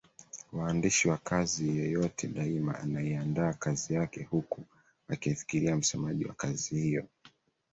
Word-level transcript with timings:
Waandishi 0.53 1.09
wa 1.09 1.17
kazi 1.17 1.77
yeyote 1.77 2.27
daima 2.27 2.79
anaiandaa 2.79 3.53
kazi 3.53 3.93
yake 3.93 4.23
huku 4.23 4.63
akimfikiria 5.07 5.75
msomaji 5.75 6.25
wa 6.25 6.33
kazi 6.33 6.81
hiyo. 6.81 7.05